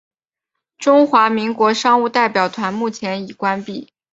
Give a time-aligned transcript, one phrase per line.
[0.79, 3.93] 中华民国商务代表团目前也已关闭。